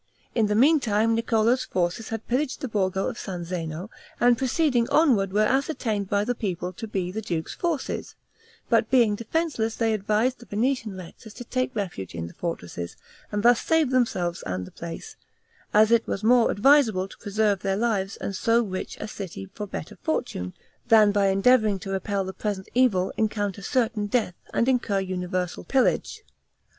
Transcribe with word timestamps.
In 0.33 0.47
the 0.47 0.55
meantime, 0.55 1.13
Niccolo's 1.13 1.63
forces 1.65 2.09
had 2.09 2.27
pillaged 2.27 2.61
the 2.61 2.67
Borgo 2.67 3.07
of 3.07 3.19
San 3.19 3.43
Zeno; 3.45 3.91
and 4.19 4.35
proceeding 4.35 4.89
onward 4.89 5.31
were 5.31 5.41
ascertained 5.45 6.09
by 6.09 6.23
the 6.25 6.33
people 6.33 6.73
to 6.73 6.87
be 6.87 7.11
the 7.11 7.21
duke's 7.21 7.53
forces, 7.53 8.15
but 8.67 8.89
being 8.89 9.13
defenseless 9.13 9.75
they 9.75 9.93
advised 9.93 10.39
the 10.39 10.47
Venetian 10.47 10.97
rectors 10.97 11.35
to 11.35 11.43
take 11.43 11.75
refuge 11.75 12.15
in 12.15 12.25
the 12.25 12.33
fortresses, 12.33 12.95
and 13.31 13.43
thus 13.43 13.61
save 13.61 13.91
themselves 13.91 14.41
and 14.47 14.65
the 14.65 14.71
place; 14.71 15.17
as 15.71 15.91
it 15.91 16.07
was 16.07 16.23
more 16.23 16.49
advisable 16.49 17.07
to 17.07 17.17
preserve 17.19 17.59
their 17.59 17.77
lives 17.77 18.17
and 18.17 18.35
so 18.35 18.63
rich 18.63 18.97
a 18.99 19.07
city 19.07 19.51
for 19.53 19.67
better 19.67 19.99
fortune, 20.01 20.53
than 20.87 21.11
by 21.11 21.27
endeavoring 21.27 21.77
to 21.77 21.91
repel 21.91 22.23
the 22.23 22.33
present 22.33 22.67
evil, 22.73 23.13
encounter 23.17 23.61
certain 23.61 24.07
death, 24.07 24.33
and 24.51 24.67
incur 24.67 24.99
universal 24.99 25.63
pillage. 25.63 26.23